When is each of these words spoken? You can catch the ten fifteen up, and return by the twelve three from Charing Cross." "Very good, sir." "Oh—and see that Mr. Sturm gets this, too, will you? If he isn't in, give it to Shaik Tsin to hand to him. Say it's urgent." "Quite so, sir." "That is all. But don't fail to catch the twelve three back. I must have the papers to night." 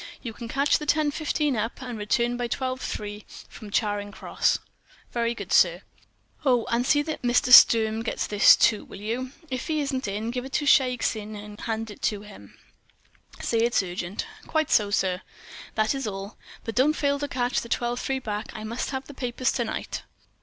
You 0.23 0.33
can 0.33 0.47
catch 0.47 0.79
the 0.79 0.87
ten 0.87 1.11
fifteen 1.11 1.55
up, 1.55 1.79
and 1.79 1.95
return 1.95 2.35
by 2.35 2.45
the 2.45 2.49
twelve 2.55 2.81
three 2.81 3.23
from 3.47 3.69
Charing 3.69 4.11
Cross." 4.11 4.57
"Very 5.11 5.35
good, 5.35 5.53
sir." 5.53 5.83
"Oh—and 6.43 6.87
see 6.87 7.03
that 7.03 7.21
Mr. 7.21 7.53
Sturm 7.53 8.01
gets 8.01 8.25
this, 8.25 8.55
too, 8.55 8.83
will 8.83 8.99
you? 8.99 9.29
If 9.51 9.67
he 9.67 9.79
isn't 9.79 10.07
in, 10.07 10.31
give 10.31 10.43
it 10.43 10.53
to 10.53 10.65
Shaik 10.65 11.03
Tsin 11.03 11.55
to 11.57 11.63
hand 11.65 11.95
to 12.01 12.21
him. 12.23 12.57
Say 13.41 13.59
it's 13.59 13.83
urgent." 13.83 14.25
"Quite 14.47 14.71
so, 14.71 14.89
sir." 14.89 15.21
"That 15.75 15.93
is 15.93 16.07
all. 16.07 16.35
But 16.63 16.73
don't 16.73 16.93
fail 16.93 17.19
to 17.19 17.27
catch 17.27 17.61
the 17.61 17.69
twelve 17.69 17.99
three 17.99 18.17
back. 18.17 18.51
I 18.55 18.63
must 18.63 18.89
have 18.89 19.05
the 19.05 19.13
papers 19.13 19.51
to 19.51 19.65
night." 19.65 20.01